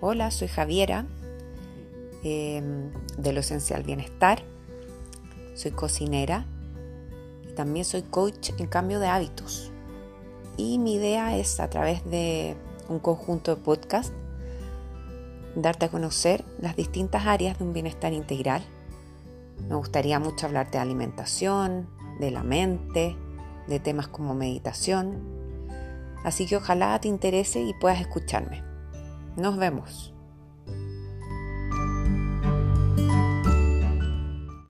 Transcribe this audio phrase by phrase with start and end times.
[0.00, 1.06] Hola, soy Javiera
[2.22, 4.44] em, de Lo Esencial Bienestar.
[5.56, 6.46] Soy cocinera
[7.42, 9.72] y también soy coach en cambio de hábitos.
[10.56, 12.54] Y mi idea es a través de
[12.88, 14.12] un conjunto de podcasts
[15.56, 18.62] darte a conocer las distintas áreas de un bienestar integral.
[19.68, 21.88] Me gustaría mucho hablarte de alimentación,
[22.20, 23.16] de la mente,
[23.66, 25.24] de temas como meditación.
[26.22, 28.67] Así que ojalá te interese y puedas escucharme.
[29.38, 30.17] Nos vemos.